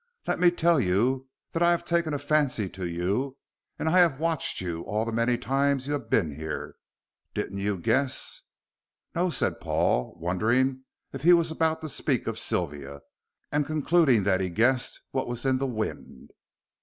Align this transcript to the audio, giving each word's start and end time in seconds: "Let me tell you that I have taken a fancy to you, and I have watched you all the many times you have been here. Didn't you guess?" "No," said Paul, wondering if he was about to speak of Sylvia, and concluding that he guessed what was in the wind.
"Let 0.25 0.39
me 0.39 0.49
tell 0.49 0.79
you 0.79 1.27
that 1.51 1.61
I 1.61 1.69
have 1.69 1.85
taken 1.85 2.11
a 2.11 2.17
fancy 2.17 2.67
to 2.69 2.87
you, 2.87 3.37
and 3.77 3.87
I 3.87 3.99
have 3.99 4.19
watched 4.19 4.59
you 4.59 4.81
all 4.81 5.05
the 5.05 5.11
many 5.11 5.37
times 5.37 5.85
you 5.85 5.93
have 5.93 6.09
been 6.09 6.35
here. 6.35 6.73
Didn't 7.35 7.59
you 7.59 7.77
guess?" 7.77 8.41
"No," 9.13 9.29
said 9.29 9.59
Paul, 9.61 10.17
wondering 10.19 10.85
if 11.13 11.21
he 11.21 11.33
was 11.33 11.51
about 11.51 11.81
to 11.81 11.87
speak 11.87 12.25
of 12.25 12.39
Sylvia, 12.39 13.01
and 13.51 13.63
concluding 13.67 14.23
that 14.23 14.41
he 14.41 14.49
guessed 14.49 14.99
what 15.11 15.27
was 15.27 15.45
in 15.45 15.59
the 15.59 15.67
wind. 15.67 16.31